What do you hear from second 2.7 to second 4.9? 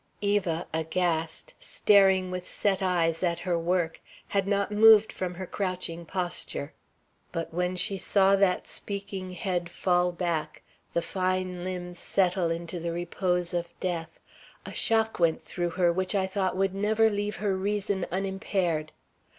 eyes at her work, had not